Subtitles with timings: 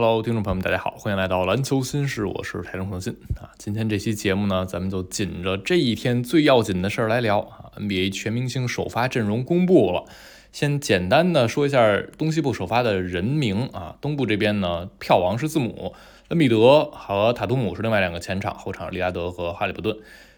[0.00, 3.50] Hello，听众朋友们，大家好，欢迎来到篮球新事，我是台中恒信啊。
[3.58, 7.72] 今天这期节目呢，咱们就紧着这一天最要紧的事儿来聊啊。
[7.76, 10.04] NBA 全明星首发阵容公布了，
[10.52, 13.96] 先简单的说一下东西部首发的人名啊。
[14.00, 15.92] 东部这边呢，票王是字母，
[16.28, 19.96] 恩比德和塔图姆是另外两个前场，后场利拉德和哈利伯顿。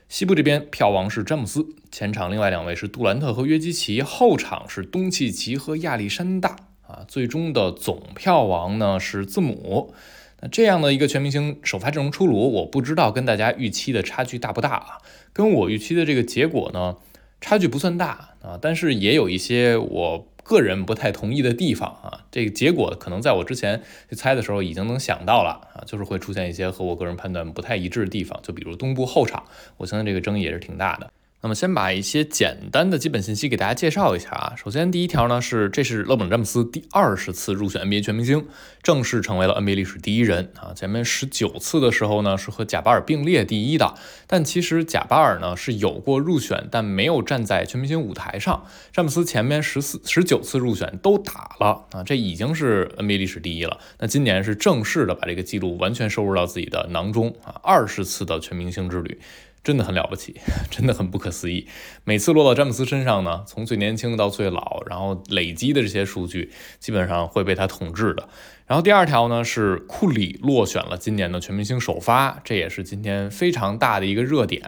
[0.08, 6.56] 西部这边票王是詹姆斯，前场另外两位是杜兰特和约基奇，后场是东契奇和亚历山大。
[6.90, 9.94] 啊，最终的总票王呢是字母。
[10.40, 14.98] 那这样的一个全明星首发阵容出炉，我不知道跟大家预期的差距大不大啊？
[15.32, 16.96] 跟我预期的这个结果呢，
[17.40, 22.24] 差距不算大啊，但是也有一些我个人不太同意的地方啊。
[22.32, 29.44] 这个结果可能在我之前去猜的时候已经能想到了啊，就是会出现一些和我个人判断不太一致的地方，就比如东部后场，
[29.76, 31.12] 我相信这个争议也是挺大的。
[31.42, 34.52] 那么先把一些简单的基本信息给大家介绍一下啊。
[34.62, 38.46] 首先第一条呢是，这是勒布朗詹姆斯第二十次入选 NBA 全明星，
[38.82, 40.74] 正式成为了 NBA 历史第一人啊。
[40.74, 43.94] 前面十九次的时候呢是和贾巴尔并列第一的，
[44.26, 48.66] 但其实贾巴尔呢是有过入选，但没有站在全明星舞台上。
[48.92, 53.80] 詹姆斯前面十四、十九次入选都打了啊，这已经是 NBA 历史第一了。
[53.98, 59.18] 那今年是正式的把这个记录完全收入到自己的囊中啊，二十次的全明星之旅。
[59.62, 61.66] 真的很了不起， 真的很不可思议。
[62.04, 68.28] 每次落到詹姆斯身上呢，从最年轻到最老，然后累积的这些数据，基本上会被他统治的。
[68.66, 74.62] 然后第二条呢是库里落选了今年的全明星首发，这也是今天非常大的一个热点。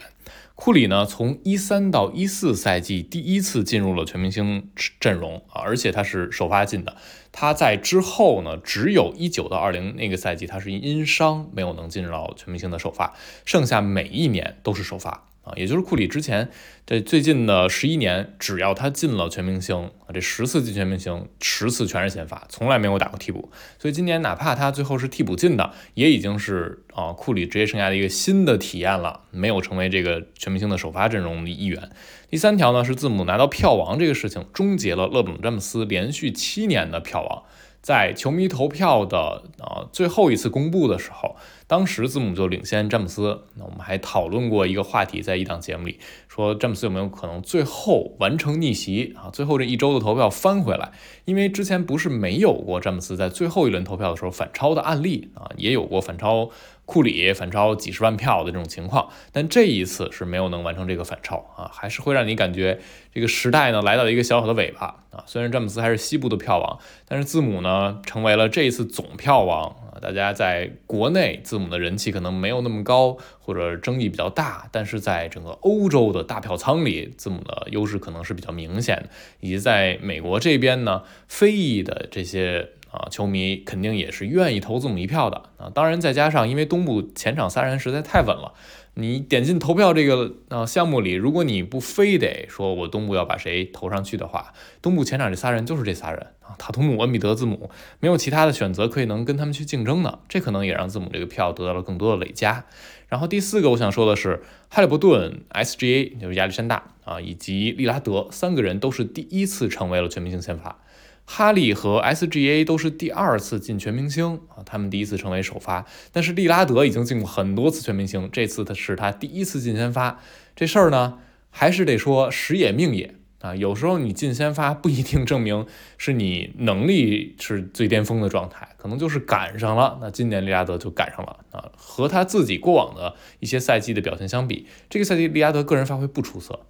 [0.55, 6.97] 库里呢，从一三到一四赛季第一次进入了全明星阵容啊，而且他是首发进的。
[7.33, 13.15] 他在之后呢，只有一九到二零那个赛季，他是因伤没有能进入到全明星的首发，
[13.45, 15.29] 剩下每一年都是首发。
[15.43, 16.49] 啊，也就是库里之前
[16.87, 23.51] 这最近的十一年，只要他进了全明星啊，这十次进全明星，十次全是先发，从来没有打过替补。
[23.79, 31.91] 所以今年哪怕他最后是替补进的，也已经是啊库里职业生涯的一个新的体验了，没有成为这个全明星的首发阵容的一员。
[32.31, 37.43] 第三条呢是字母拿到票王这个事情，终结了勒布朗詹姆斯连续七年的票王。
[37.83, 41.35] 在球迷投票的呃最后一次公布的时候，
[41.67, 43.43] 当时字母就领先詹姆斯。
[43.57, 45.99] 那我们还讨论过一个话题，在一档节目里
[46.29, 49.31] 说詹姆斯有没有可能最后完成逆袭啊？
[49.31, 50.93] 最后这一周的投票翻回来，
[51.25, 56.51] 因为之前不是没有过詹姆斯在最后一轮投票的时候反超的案例啊，也有过反超。
[56.93, 62.79] 库里反超几十万票的这种情况，但这一次是没有能完成这个反超啊，还是会让你感觉
[63.15, 65.25] 这个时代呢来到了一个小小的尾巴啊。
[65.27, 69.97] 虽然詹姆斯还是西部的票王，但是字母呢成为了这一次总票王啊。
[70.03, 79.09] 大家在国内字母的人气可能没有那么高，或者争议比较大，但是在整个欧洲的大票仓里，字母的优势可能是比较明显的，
[79.41, 82.69] 以及在美国这边呢，非裔的这些。
[82.93, 85.71] 啊，球迷肯定也是愿意投字母一票的啊。
[85.75, 88.53] 当然，再加上因为东部前场仨人实在太稳了，
[88.95, 100.19] 你点进投票这个啊项目里，如果你不非得说我东部要把谁投上去的话，东部前场这仨人就是这仨人啊，塔图姆、恩比德、字母，没有其他的选择可以能跟他们去竞争的。
[100.29, 102.67] 这可能也让字母这个票得到了更多的累加。
[103.09, 110.79] 然后第四个我想说的是，哈利伯顿、SGA 就是亚历山大啊，以及利拉德三个人都是第一次成为了全明星先发。
[111.25, 120.21] 哈利和 SGA 都是第二次进全明星啊，他们第一次成为首发，但是利拉德已经进过很多次全明星，这次他是他第一次进先发，
[120.55, 121.19] 这事儿呢
[121.51, 125.67] 还是得说时也命也啊，有时候你进先发不一定证明
[125.97, 129.99] 是你能力是最巅峰的状态，可能就是赶上了。
[130.01, 136.67] 那今年利拉德就赶上了啊，和他自己过往的一些赛季的表现相比，这个赛季利拉德个人发挥不出色，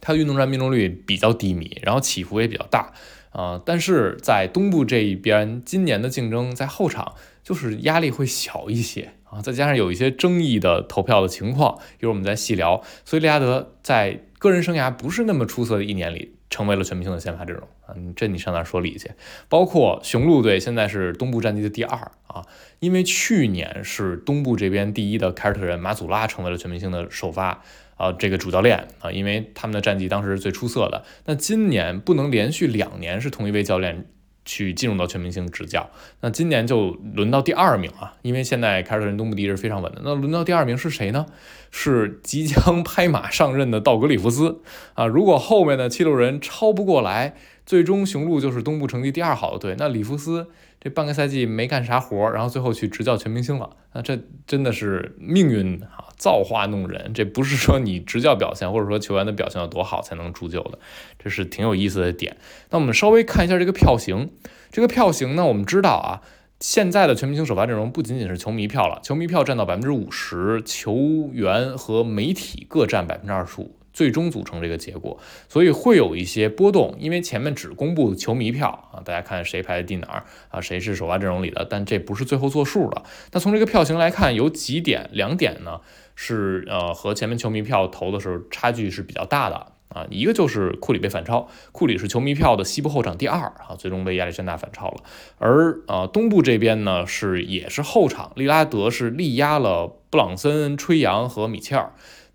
[0.00, 2.92] 他的运动战命中率比较低迷，然后起伏也比较大。
[3.32, 12.82] 啊，但是在东部这一边，今年的竞争在后场就是压力会小一些啊，再加上有一些争议的投票的情况，一会儿我们再细聊。
[13.04, 19.10] 所以利拉德在个人生涯不是那么出色的一年里，成为了全明星的先发阵容啊，这你上哪说理去？
[19.48, 22.44] 包括雄鹿队现在是东部战绩的第二啊，
[22.80, 27.62] 因为去年是东部这边第一的凯尔特人马祖拉成为了全明星的首发。
[27.96, 31.04] 啊，这个主教练啊，因为他们的战绩当时是最出色的。
[31.26, 34.06] 那今年不能连续两年是同一位教练
[34.44, 35.88] 去进入到全明星执教，
[36.20, 38.14] 那今年就轮到第二名啊。
[38.22, 41.26] 因为现在凯尔特人东部第一是非常稳的，那轮到第二名是谁呢？
[41.70, 44.60] 是即将 拍马上任的道格里夫斯
[44.94, 45.06] 啊。
[45.06, 50.48] 如果后面的七六人超不过来，最终雄鹿就是东部成绩第二好的队，那里夫斯
[50.82, 54.18] 这半个赛季没干啥活，然后最后去执教全明星了，那这
[54.48, 56.10] 真的是命运啊！
[56.16, 60.80] 造化弄人，这不是说你执教表现或者说球员的表现有多好才能铸就的，
[61.20, 62.36] 这是挺有意思的点。
[62.70, 64.30] 那我们稍微看一下这个票型，
[64.72, 66.22] 这个票型呢，我们知道啊，
[66.58, 73.76] 现在的全明星首发阵容不仅仅是球迷票了，球迷票占到百分之五十，球员和媒体各占百分之二十五。
[73.92, 75.18] 最终组成这个结果，
[75.48, 83.02] 所以会有一些波动，因为前面只公布球迷票啊，大家看谁排在第哪儿啊，谁是首发阵容里的，但这不是最后做数的。
[83.32, 85.80] 那从这个票型来看，有几点，两点呢
[86.14, 95.02] 是呃和前面球迷票投的时候差距是比较大的啊，一个就是库里被反超，库里是球迷票的西部后场第二啊，最终被亚历山大反超了，
[95.36, 101.92] 而呃东部这边呢是也是后场，利拉德是力压了布朗森、吹杨和米切尔。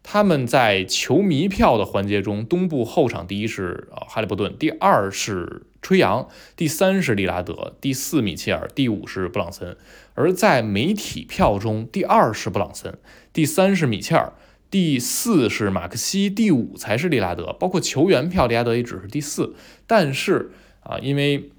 [0.09, 9.75] 他们在球迷票的环节中，东部后场第一是呃哈利伯顿，第二是吹杨，第三是利拉德，第四米切尔，第五是布朗森。
[10.13, 12.97] 而在媒体票中，第二是布朗森，
[13.33, 14.31] 第三是米切尔，
[14.71, 17.51] 第四是马克西，第五才是利拉德。
[17.59, 19.55] 包括球员票，利拉德也只是第四。
[19.85, 20.51] 但是
[20.83, 21.51] 啊，因为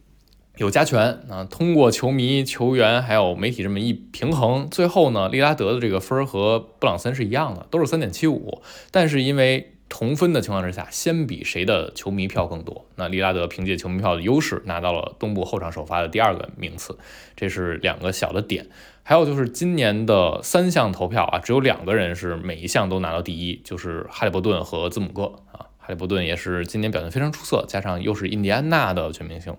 [0.59, 8.61] 有加权啊，通过球迷、球员还有媒体这么一平衡，最后呢，利拉德的这个分儿和布朗森是一样的，都是三点七五。
[8.91, 16.99] 但是因为同分的情况之下，先比谁的球迷票更多，那利拉德凭借球迷票的优势拿到了东部后场首发的第二个名次，
[17.37, 18.67] 这是两个小的点。
[19.05, 25.68] 还有就是今年的三项投票啊，只有两个人是每一项都拿到第一，就是哈利伯顿和字母哥啊。
[25.89, 29.57] 哈利伯顿也是今年表现非常出色，加上又是印第安纳的全明星。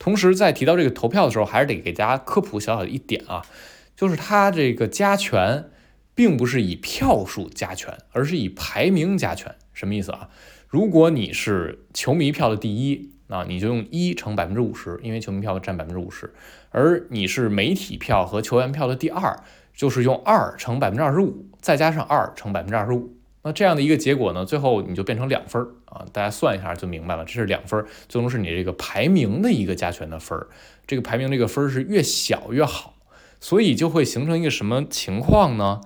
[0.00, 3.46] 同时，在提到这个投票的时候，还是得给大家科普小小的一点啊，
[3.94, 5.66] 就是它这个加权
[6.12, 9.54] 并不是以票数加权，而是以排名加权。
[9.72, 10.28] 什么意思啊？
[10.66, 16.26] 如果你是球迷票的第一，那你就用一乘百分之五十，因为球迷票占百分之五十；
[16.70, 19.38] 而你是媒体票和球员票的第二，
[19.72, 23.14] 就是用二乘百分之二十五，再加上二乘百分之二十五。
[23.42, 30.48] 那这样的一个结果呢，最后你就变成两分儿啊，大家算一下就明白了，这是两分儿，最终是你这个排名的一个加权的分儿，
[30.86, 32.96] 这个排名这个分儿是越小越好，
[33.40, 35.80] 所以就会形成一个什么情况呢？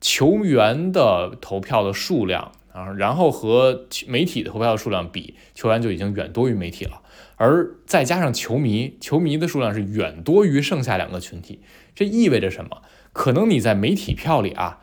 [0.00, 7.02] 球员的投票的数量啊，然后和媒体的投票的数量比，球员就已经远多于媒体了，
[7.34, 11.58] 而再加上球迷，球迷的数量是远多于剩下两个群体，
[11.96, 12.82] 这意味着什么？
[13.12, 14.78] 可能你在媒体票里啊。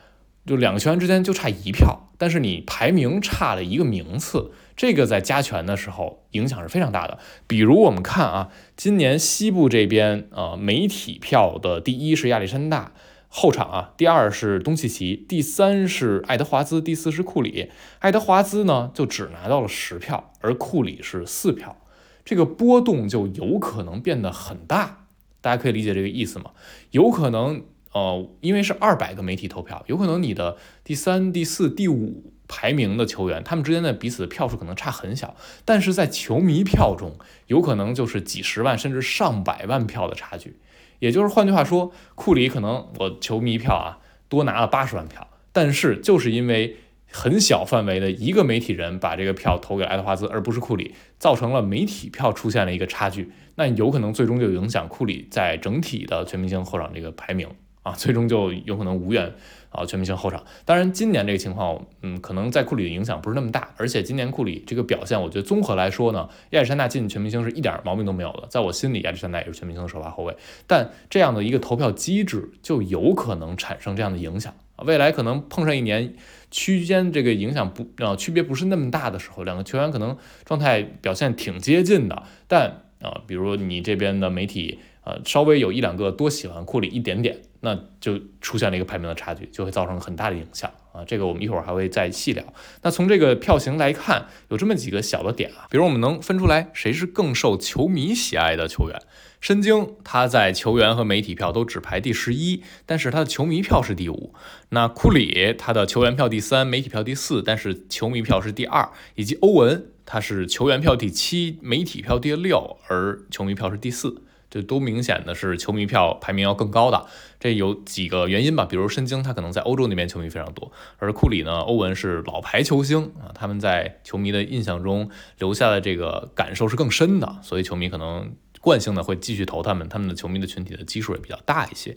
[0.45, 7.19] 就两个球员之间就差一票，但是你排名差了一个名次，这个在加权的时候影响是非常大的。
[7.45, 12.93] 比如我们看啊，今年西部这边啊，媒体票的第一是亚历山大
[13.27, 17.69] 后场啊，第二是东契奇，第三是爱德华兹，第四是库里。
[17.99, 21.77] 爱德华兹呢就只拿到了十票，而库里是四票，
[22.25, 25.05] 这个波动就有可能变得很大。
[25.39, 26.51] 大家可以理解这个意思吗？
[26.89, 27.63] 有可能。
[27.93, 35.35] 呃，因为是二百个媒体投票，有可能你的第三、第四、第五排名的球员，他们之间的彼此的票数可能差很小，
[35.65, 37.17] 但是在球迷票中，
[37.47, 40.57] 有可能就是几十万甚至上百万票的差距。
[40.99, 43.99] 也就是换句话说，库里可能我球迷票啊
[44.29, 46.77] 多拿了八十万票，但是就是因为
[47.11, 57.49] 很小范围的一个媒体人把这个票投给爱德华兹，而不是库里，造成了媒体票出现了一个差距，那有可能最终就影响库里在整体的全明星后场这个排名。
[57.83, 59.33] 啊，最终就有可能无缘
[59.69, 60.43] 啊全明星后场。
[60.65, 63.73] 当然，今年这个情况，嗯，可能在库里的影响不是那么大。
[63.77, 68.45] 而且今年库里这个表现，我觉得综合来说呢，亚历山大进全明星是一点毛病都没有的。
[68.49, 70.37] 在我心里，亚历山大也是全明星的首发后卫。
[70.67, 74.53] 但这样的一个投票机制，就有可能产生这样的影响。
[74.85, 76.13] 未来可能碰上一年
[76.51, 84.77] 区间这个影响不啊区别不是那么大的时候，两个球员可能状态表现挺接近的，但啊，比如你这边的媒体。
[85.03, 91.05] 呃，稍微有一两个多喜欢库里一点点，那就出现了一个排名的差距，就会造成很大的影响啊。
[91.05, 92.43] 这个我们一会儿还会再细聊。
[92.81, 98.99] 那从这个票型来看，有这么几个小的点啊，比如我们能分出来谁是更受球迷喜爱的球员。
[99.39, 104.35] 申京他在球员和媒体票都只排第十一，但是他的球迷票是第五。
[104.69, 108.89] 那库里他的球员票第三，媒体票第四，但是球迷票是第二。
[109.15, 114.21] 以及欧文他是球员票第七，媒体票第六，而球迷票是第四。
[114.51, 117.07] 这都明显的是球迷票排名要更高的，
[117.39, 118.65] 这有几个原因吧？
[118.65, 128.35] 比如申京他可能在欧洲那边球迷非常多，而库里呢，欧文是老牌球星啊，他们在球迷的印象中留下的这个感受是更深的，所以球迷可能。
[128.61, 131.89] 惯性的会继续投他们，他们的球迷的群体的基数也比较大一些。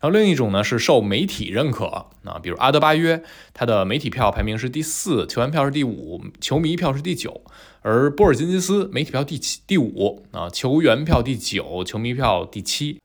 [0.00, 1.86] 然后另一种呢是受媒体认可
[2.24, 7.42] 啊，比如阿德巴约，他的媒体票排名是第四，球员票是第五，球迷票是第九。
[7.82, 13.01] 而波尔津吉斯媒体票第七、第五啊，球员票第九，球迷票第七。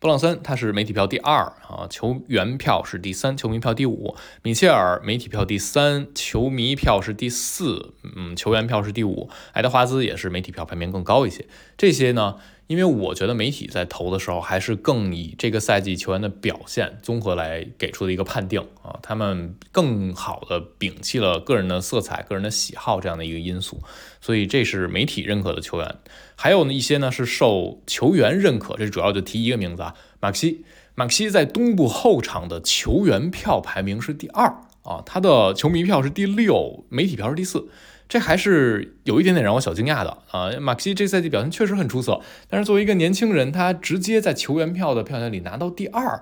[0.00, 4.16] 布朗森他是媒体票第二啊，球员票是第三，球迷票第五。
[4.42, 9.28] 米切尔媒体票第三，球迷票是第四，嗯，球员票是第五。
[9.52, 11.46] 爱德华兹也是媒体票排名更高一些。
[11.76, 12.36] 这些呢，
[12.70, 23.82] 因为我觉得媒体在投的时候，还是更以这个赛季球员的表现综合来给出的一个判定啊，他们更好的摒弃了个人的色彩、个人的喜好这样的一个因素，
[24.20, 25.96] 所以这是媒体认可的球员。
[26.36, 30.64] 还有呢一些呢是受球员认可，这主要就提一个名字啊，马克西。
[30.94, 34.46] 马克西在东部后场的球员票排名是第二
[34.84, 37.68] 啊，他的球迷票是第六，媒体票是第四。
[38.10, 40.50] 这还是有一点点让我小惊讶的啊！
[40.60, 46.20] 马克西这赛季表现确实很出色，但是作为一个年轻人，他直接在球员票的票选里拿到第二，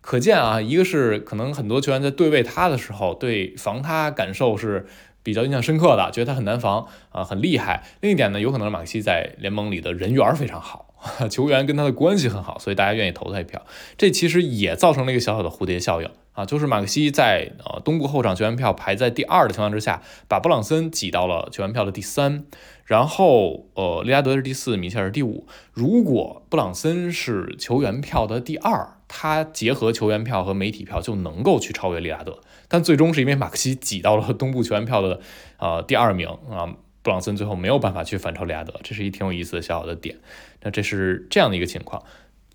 [0.00, 4.88] 可见啊，一个是可能很多球员在对位他的时候，对防他感受是
[5.22, 7.84] 比较印象深刻的，觉得他很难防啊，很厉害。
[8.00, 10.86] 另一点呢，有可能是马克西在联盟里的人缘非常好。
[11.30, 13.64] 球员跟他的关系很好，所以大家愿意投他一票。
[13.96, 22.44] 这其实也造成了一个小小的蝴蝶效应啊，就是马克西在呃东部后场球员票排在第二的情况之下，把布朗森挤到了球员票的第三，
[22.84, 25.48] 然后呃利拉德是第四，米切尔是第五。
[25.72, 35.18] 如果布朗森是球员票的第二，他结合球员票和媒体票就能够去超越利拉德，但最终是因为马克西挤到了东部球员票的
[35.58, 36.72] 呃第二名啊。
[37.00, 40.16] 布朗森最后没有办法去反超利拉德，这是一挺有意思的小小的点。
[40.62, 42.02] 那这是这样的一个情况。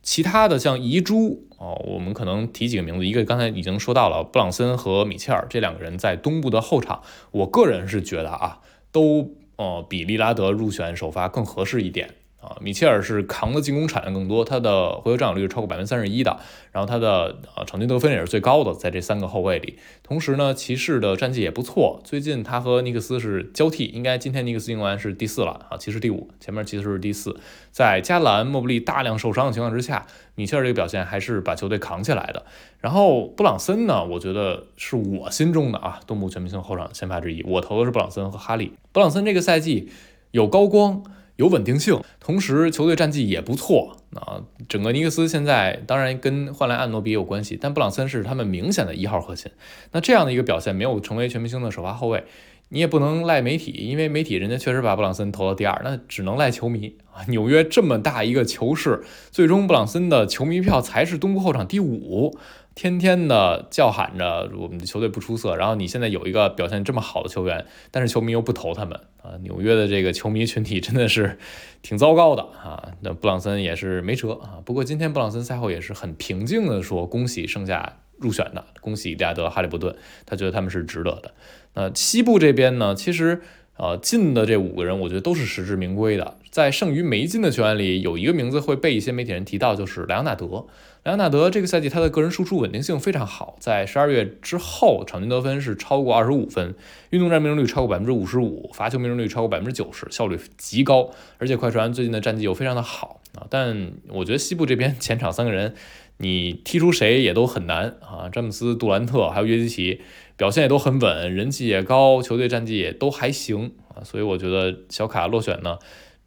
[0.03, 8.59] 其他的像遗珠哦，我们可能提几个名字，一个刚才已经说到了，布朗森和米切尔这两个人在东部的后场，我个人是觉得啊，
[8.91, 12.15] 都呃比利拉德入选首发更合适一点。
[12.43, 16.37] 啊，米切尔是扛的进攻产量更多，他的回合占有率是超过百分之三十一的，
[16.73, 19.79] 然后他的呃场均得分也是最高的，在这三个后卫里。
[20.03, 27.39] 同时呢，骑士的战绩也不错，最近他和尼克斯是交替，应该今天尼克斯赢完是第四了啊，骑士第五，前面骑士是第四。
[27.71, 32.45] 在加兰、莫布利大量受伤的情况之下，米切尔这个表现还是把球队扛起来的。
[32.81, 38.73] 然后布朗森呢，我觉得是我心中的啊东部全明星后场先发之一，我投的是布朗森和哈利。
[38.91, 39.89] 布朗森这个赛季
[40.31, 41.03] 有高光。
[41.43, 44.41] 有稳定性，同时球队战绩也不错啊。
[44.69, 49.51] 整个尼克斯现在当然跟换来安诺比有关系，但布朗森是他们明显的一号核心。
[49.91, 52.23] 那这样的一个表现，没有成为全明星的首发后卫，
[52.69, 57.23] 你也不能赖媒体，因为媒体人家确实把布朗森投到第二，那只能赖球迷啊。
[57.27, 62.37] 纽约这么大一个球市，最终布朗森的球迷票才是东部后场第五。
[62.75, 69.37] 天天的叫喊着我们的球队不出色，然后你现在有一个表现这么好的球员，但是球迷又不投他们啊！
[69.43, 71.37] 纽约的这个球迷群体真的是
[71.83, 72.93] 挺糟糕的啊！
[73.01, 74.57] 那布朗森也是没辙啊。
[74.65, 81.31] 不过今天布朗森赛后也是很平静的说：“恭喜剩下入选的，恭喜利亚德、哈利伯顿，他觉得他们是值得的。”
[81.75, 83.41] 那西部这边呢，其实。
[83.75, 86.37] 呃，进的这五个人，我觉得都是实至名归的。
[86.51, 90.67] 在剩余没进的球员里，有一个名字会被一些媒体人提到，就是莱昂纳德。
[91.03, 96.75] 莱昂纳德这个赛季他的个人输出稳定性非常好，在十二月之后，场均得分是超过二十五分，
[97.09, 101.09] 运动战命中率超过百分之五十五，罚球命中率超过百分之九十，效率极高。
[101.39, 103.45] 而且快船最近的战绩又非常的好啊。
[103.49, 105.75] 但我觉得西部这边前场三个人，
[106.17, 108.29] 你踢出谁也都很难啊。
[108.31, 110.01] 詹姆斯、杜兰特还有约基奇。
[110.35, 115.77] 表现也都很稳，人气也高，球队战绩也都还行啊，所以我觉得小卡落选呢，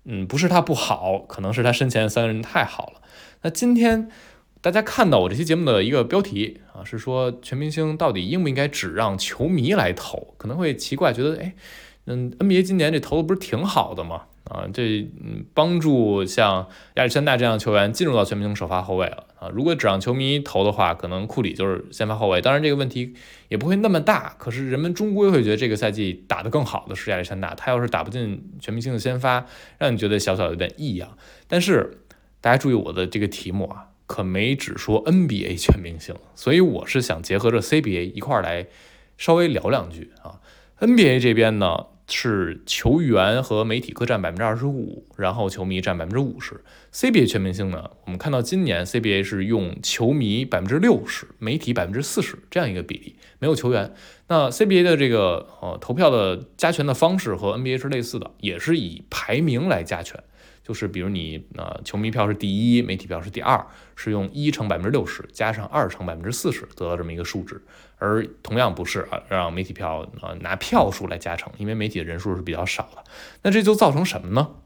[0.05, 3.03] 嗯，不是他不好，可能是他身前三个人太好了。
[3.43, 4.09] 那今天
[4.67, 10.35] 大家看到我这期节目的一个标题啊，是说全明星到底应不应该只让球迷来投？
[10.39, 11.55] 可能会奇怪，觉得哎，
[12.07, 14.23] 嗯，NBA 今年这投的不是挺好的吗？
[14.51, 19.49] 啊，这嗯帮助像亚历山大这样的球员进入到全明星首发后卫了啊。
[19.55, 22.41] 如果只让球迷投的话，可能库里就是先发后卫。
[22.41, 23.15] 当然这个问题
[23.49, 27.55] 也不会那么大，可是人们终归会觉得这个赛季打得更好的是亚历山大。
[27.55, 29.47] 他要是打不进全明星的先发，
[29.79, 31.17] 让你觉得小小有点异样。
[31.47, 32.01] 但是
[32.41, 38.67] 大家注意我的这个题目啊，可没只说 NBA 全明星，所以我是想结合着 CBA 一块儿来
[39.19, 40.41] 稍微聊两句啊。
[40.81, 41.87] NBA 这边呢？
[42.09, 46.63] 是球员和媒体各占百分之二十五，然后球迷占百分之五十。
[46.93, 53.93] CBA 全明星呢，我们看到今年 CBA 是用球迷百分之六十，媒体百分之四十这样一个比例，没有球员。
[54.29, 60.23] 那 CBA 的这个呃投票的加权的方式和 NBA 是类似的，也是以排名来加权。
[60.67, 67.63] 就是比如你呃球迷票是第一，媒体票是第二，是用一乘百分之六十加上二乘百分之四十得到这么一个数值，
[67.99, 73.05] 而同样不是啊让媒体票呃拿票数来加成，因为媒体的人数是比较少的，
[73.43, 74.57] 那这就造成什么呢？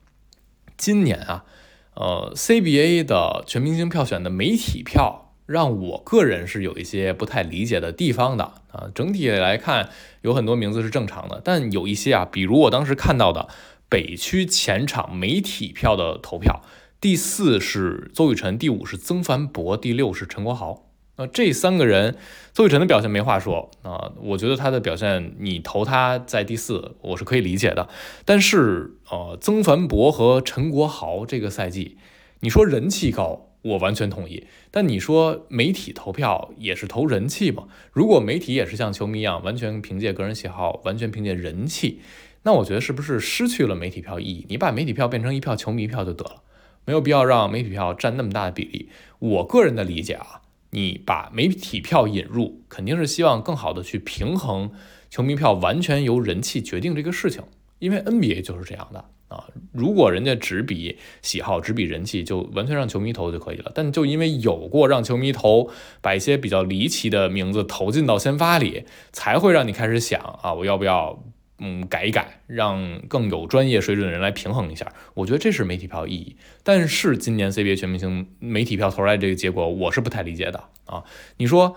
[0.78, 1.45] 今年啊，
[1.92, 9.90] 呃 CBA 的全明星票选的媒体票让我个人是有一些不太理解的地方的啊，整体来看
[10.23, 13.49] 有很多名字是正常的，但有一些啊，比如我当时看到的。
[13.90, 16.62] 北区前场媒体票的投票，
[17.00, 20.87] 第四是邹雨辰，第五是曾凡博，第六是陈国豪。
[21.16, 22.16] 那这三个人，
[22.54, 27.88] 邹雨辰的表现没话说啊，我觉得他的表现，你投他在第四，我是可以理解的。
[28.25, 31.99] 但是，呃，曾凡博和陈国豪这个赛季，
[32.38, 34.47] 你说人气高，我完全同意。
[34.70, 37.64] 但你说媒体投票也是投人气嘛？
[37.92, 42.00] 如果媒体也是像球迷一样，完全凭借个人喜好，完全凭借人气，
[42.42, 44.47] 那我觉得是不是失去了媒体票意义？
[44.49, 46.42] 你把媒体票变成一票球迷票就得了，
[46.85, 48.88] 没有必要让媒体票占那么大的比例。
[49.18, 54.70] 我个人的理解啊，你把媒体票引入，肯定是希望更好的去平衡
[55.11, 57.42] 球迷票完全由人气决定这个事情，
[57.78, 59.04] 因为 NBA 就是这样的。
[59.28, 63.70] 啊，如果人家只比喜好，只比人气，就完全让球迷投就可以了。
[63.73, 65.70] 但就因为有过让球迷投，
[66.00, 71.23] 把一些比较离奇的名字投进到先发里，才会让你开始想啊，我要不要
[71.61, 74.93] 嗯改一改，让更有专业水准的人来平衡一下？
[75.14, 76.37] 我觉得这是媒体票意义。
[76.64, 81.05] 但是今年 CBA 全明星媒体票投出来这个结果，我是不太理解的啊。
[81.37, 81.76] 你说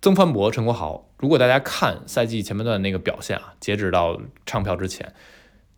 [0.00, 5.12] 曾凡博、陈国豪，如果大家看赛季前半段那个表现啊，截止到唱票之前，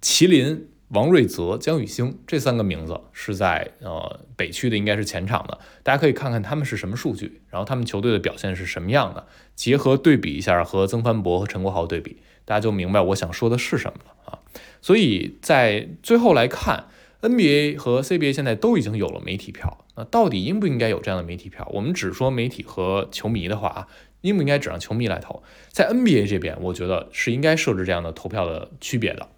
[0.00, 0.68] 麒麟。
[0.90, 5.58] 王瑞泽、姜宇星这三个名字是在呃北区的，应该是前场的。
[5.82, 14.38] 大家可以看看他们是什么数据，然后他们球队的表现是什么样的，结合对比一下和曾凡博和陈国豪对比，大家就明白我想说的是什么了啊。
[14.80, 16.86] 所以在最后来看
[17.20, 21.68] ，NBA 和 CBA 现在都已经有了媒体票，那到底应不应该有这样的媒体票？
[21.74, 23.88] 我们只说媒体和球迷的话啊，
[24.22, 25.42] 应不应该只让球迷来投？
[25.70, 29.28] 在 NBA 这边，我觉得是应该设置这样的投票的区别的。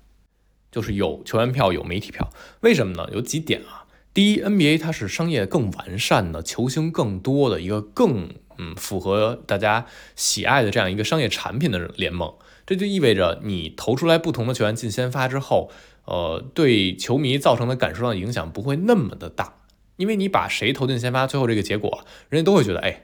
[0.71, 3.09] 就是有球员票，有媒体票，为什么呢？
[3.12, 3.87] 有几点啊。
[4.14, 12.35] 第一，NBA 它是商业更完善的，球星更多的一个更嗯符合大家喜爱的这样一个商业产品的联盟。
[12.71, 15.73] 这就意味着你投出来不同的球员进先发之后，
[16.05, 19.55] 呃，对球迷造成的感受上的影响不会那么的大，
[19.97, 23.03] 因为你把谁投进先发，最后这个结果，人家都会觉得，哎。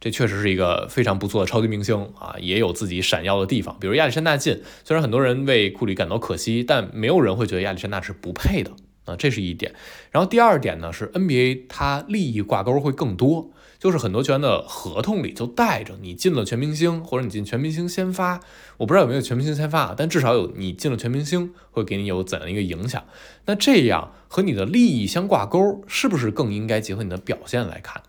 [0.00, 3.76] 这确实是一个非常不错的超级明星啊，也有自己闪耀的地方。
[3.80, 8.70] 比如亚历山大进，虽然很多人为库里感到可惜，但没有人会觉得亚历山大是不配的
[9.06, 9.74] 啊，这是一点。
[10.12, 18.40] 然后第二点呢，是 NBA 它利益挂钩会更多，就是很多球员的合同里就带着你进了全明星，或者你进全明星先发，
[18.76, 23.04] 我不知道有没有全明星先发啊，但至少有你进了全明星会给你有怎样一个影响。
[23.46, 28.02] 那这样和你的利益相挂钩，是不是更应该结合你的表现来看？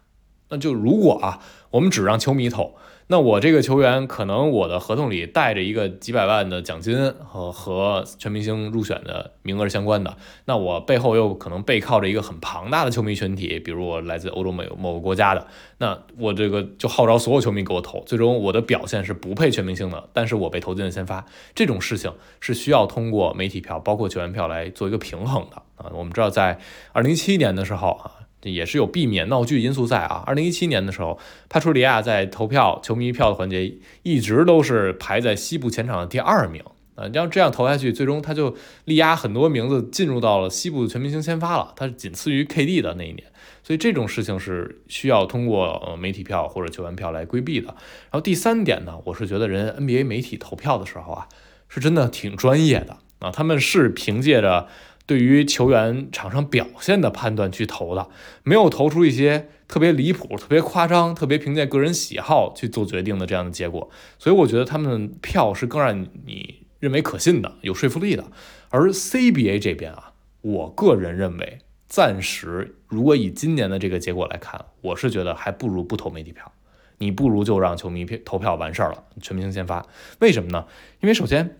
[0.50, 1.40] 那就如果啊，
[1.72, 2.76] 我们只让球迷投，
[3.08, 25.92] 那我这个球员可能我的合同里带着一个几百万的奖金和和全明星入选的名额相关的，那我背后又可能背靠着一个很庞大的球迷群体，比如我来自欧洲某某个国家的，那我这个就号召所有球迷给我投，最终我的表现是不配全明星的，但是我被投进了先发，这种事情是需要通过媒体票包括球员票来做一个平衡的啊。
[25.94, 26.60] 我们知道在
[26.92, 28.12] 二零一七年的时候啊。
[28.44, 30.24] 也是有避免闹剧因素在啊。
[30.26, 36.64] 二零一七年的时候，帕楚里亚在投票球迷票的环节一直都是排在西部前场的第二名
[36.96, 37.10] 啊。
[37.14, 43.24] 要这样投下去，最终他就力压很多名字进入到了西部全明星先发了，他是仅次于 KD 的那一年。
[43.62, 47.68] 所以这种事情是需要通过媒体票或者球员票来规避的。
[47.68, 51.28] 然后第三点呢，我是觉得人 NBA 媒体投票的时候啊，
[51.68, 54.68] 是真的挺专业的啊，他们是凭借着。
[55.10, 58.10] 对于球员场上表现的判断去投的，
[58.44, 68.24] 没有投出一些特别离谱、特别夸张、特别凭借个人喜好去做决定的这样的结果，所以我觉得他们票是更让你认为可信的、有说服力的。
[68.70, 76.52] 而 CBA 这边啊，我个人认为，暂时如果以今年的这个结果来看，我是觉得还不如不投媒体票，
[77.00, 79.84] 你不如就让球迷票投票完事儿了，全明星先发。
[80.20, 80.68] 为什么呢？
[81.00, 81.58] 因为首先，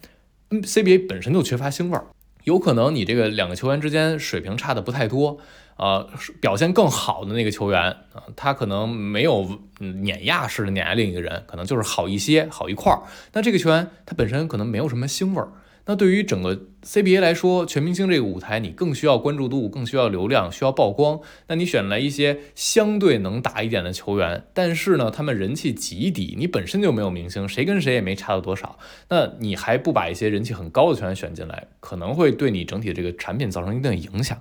[0.52, 2.06] 嗯，CBA 本身就缺乏星味儿。
[2.44, 5.38] 有可能你这个两个球员之间水平差的不太多，
[5.78, 6.10] 呃，
[6.42, 7.82] 表现更好的那个球员
[8.14, 13.02] 啊，他可能没有碾压式的碾压另一个人，可能就是好一些，好一块儿。
[13.34, 15.50] 那这个球员他本身可能没有什么腥味儿。
[15.90, 21.20] 那对于整个 CBA 来说，全明星这个舞台，你更需要关注度，更需要流量，需要曝光。
[21.48, 28.78] 那你选来一些相对能打一点的球员，但是呢，他们人气极低，你本身就没有明星，谁跟谁也没差到多少。
[29.10, 34.40] 那你还不把一些人气很高的球员选进来，可能会对你整体的这个产品造成一定的影响。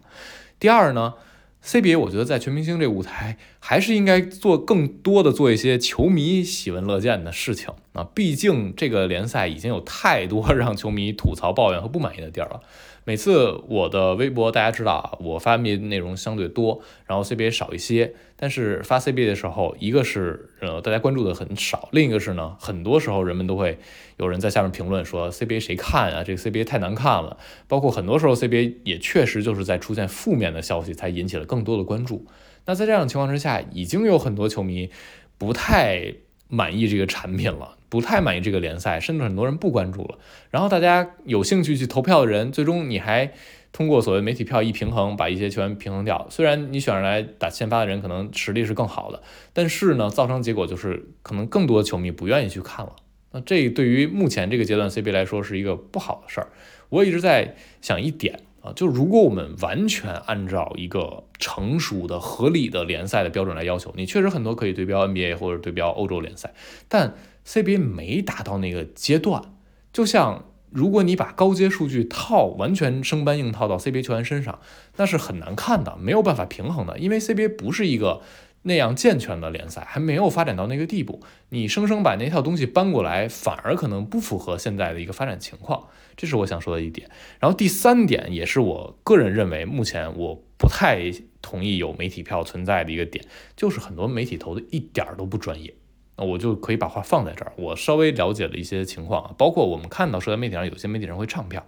[0.60, 1.14] 第二呢
[1.64, 12.62] ？CBA 我觉得在全明星这个舞台，还是应该做更多的做一些球迷喜闻乐见的事情啊，毕竟这个联赛已经有太多 让球迷吐槽、抱怨和不满意的地儿了。
[13.08, 18.12] 每次我的微博，大家知道啊，我发 NBA 内容相对多，然后 CBA 少一些。
[18.36, 23.78] 但是发 CBA 的时候，一个是呃大家关注的很少，另一个是呢，很多时候人们都会
[24.18, 26.22] 有人在下面评论说 CBA 谁看啊？
[26.22, 27.38] 这个 CBA 太难看了。
[27.66, 32.26] 包括很多时候 CBA 也确实就是在出现负面的消息，才引起了更多的关注。
[32.66, 34.90] 那在这样的情况之下，已经有很多球迷
[35.38, 36.12] 不太
[36.48, 40.18] 满意这个产品了，不太满意这个联赛，甚至很多人不关注了。
[40.50, 43.32] 然后大家有兴趣去投票的人，最终你还
[43.72, 46.26] 通过所谓媒体票一平衡，把一些球员平衡掉。
[46.30, 49.22] 虽然你选上来打先发的人可能实力是更好的，
[49.52, 52.96] 但是呢，造成结果就是可能更多的球迷不愿意去看了。
[53.32, 56.48] 那这对于目前这个阶段 CBA 来说是一个不好的事儿。
[56.88, 58.40] 我一直在想一点。
[58.60, 66.52] 啊，就如果我们完全按照一个成熟的、合理的联赛的标准来要求，你确实很多可以对标 NBA 或者对标欧洲联赛，
[66.88, 67.14] 但
[67.48, 69.42] CBA 没达到那个阶段。
[69.90, 74.60] 就像如果你把高阶数据套完全生搬硬套到 CBA 球员身上，
[74.96, 78.20] 那是很难看的，没有办法平衡的，因为 CBA 不是一个。
[78.62, 85.84] 那样健全的联赛还没有发展到那个地步，你生生把那套东西搬过来，反而可能不符合现在的一个发展情况，
[86.16, 87.08] 这是我想说的一点。
[87.38, 93.24] 然后第三点，也是我个人认为目前我不太同意有媒体票存在的一个点，
[93.56, 95.72] 就是很多媒体投的一点儿都不专业。
[96.18, 101.64] 那我就可以把话放在这儿，我稍微了解了一些情况啊，包括我们看到社交媒体上有些媒体人会唱票，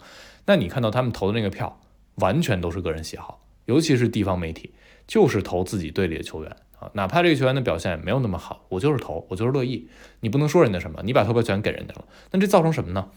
[0.47, 1.81] 那你看到他们投的那个票，
[2.17, 4.75] 完全都是个人喜好，尤其是地方媒体，
[5.07, 6.57] 就是投自己队里的球员。
[6.81, 9.87] 啊，哪怕这个球员的表现没有那么好，我就是投，我就是乐意。
[10.21, 13.11] 你不能说人家什么，你把投票权给人家了，那这造成什么呢？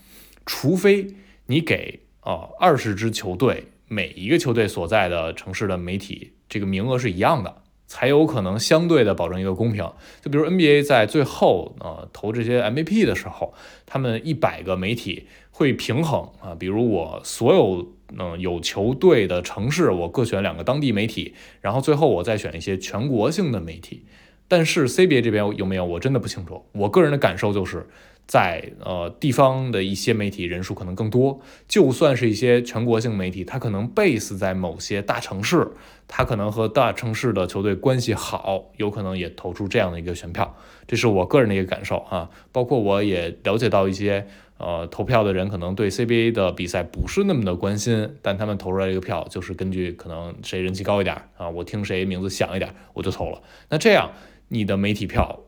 [0.45, 1.07] 除非
[1.45, 7.62] 你给啊二十支球队每一个球队所在的城市的媒体这个名额是一样的，
[7.93, 9.87] 才有可能相对的保证一个公平。
[10.19, 13.53] 就比如 NBA 在最后呃投这些 MVP 的时候，
[13.85, 17.87] 他们一百个媒体会平衡啊，比如我所有。
[18.15, 24.05] 嗯，有球队的城市，我各选两个当地媒体，然后最后我再选一些全国性的媒体。
[24.47, 26.63] 但是 CBA 这边有没有，我真的不清楚。
[26.73, 27.87] 我个人的感受就是，
[28.25, 35.71] 在呃地方的一些媒体人数可能更多，就算是一些全国性媒体，它可能 base 在某些大城市，
[36.07, 40.55] 它可能和大城市的球队关系好，有可能也投出这样的一个选票。
[40.87, 44.27] 这是我个人的一个感受啊，包括我也了解到一些。
[44.59, 53.41] 呃，投票的人可能对 CBA 的比赛不是那么的关心，但他们投出来这个票就是根据可能谁人气高一点啊，我听谁名字响一点我就投了。
[53.69, 54.11] 那这样
[54.47, 55.41] 你的媒体票，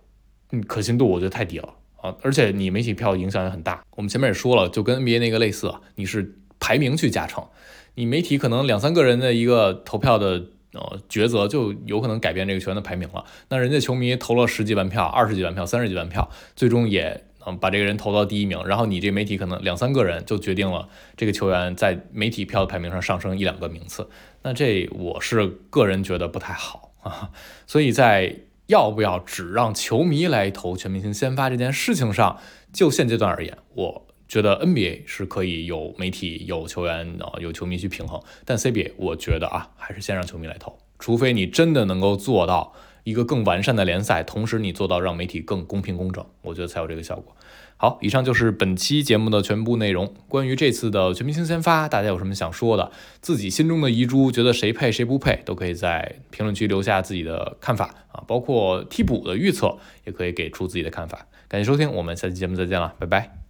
[0.51, 1.75] 嗯，可信度我觉得太低了
[2.21, 3.83] 而且你媒体票影响也很大。
[3.95, 7.47] 我们前面也说了，就跟 NBA 那个类似，你是排名去加成，
[7.95, 13.23] 你媒体可能两三个人的一个投票的呃抉择就有可能改变这个球员的排名了。
[13.49, 17.23] 那人家球迷投了十几万票、二十几万票、三十几万票，最终也。
[17.47, 24.09] 嗯，把这个人投到第一名，然后你这媒体可能两三个人就决定了这个球员在媒体票的排名上上升一两个名次，
[24.41, 27.29] 那这我是个人觉得不太好啊。
[27.67, 28.35] 所以在
[28.67, 32.39] 要不要只让球迷来投全明星先发这件事情上，
[32.71, 42.73] 就现阶段而言，我觉得 NBA 是可以有媒体、有球员啊、有球迷去平衡，但 CBA 我觉得啊，还是先让球迷来投，除非你真的能够做到。
[43.05, 47.37] 一个更完善的联赛，同时你做到让媒体更公平公正，我觉得才有这个效果。
[47.85, 50.11] 好，以上就是本期节目的全部内容。
[50.27, 52.89] 关于这次的全明星先发，大家有什么想说的？
[53.21, 61.27] 自己心中的遗珠，觉得谁配谁不配，都可以在评论区留下自己的看法啊，包括替补的预测，也可以给出自己的看法。
[61.47, 63.44] 感谢收听，我们下期节目再见了，拜拜。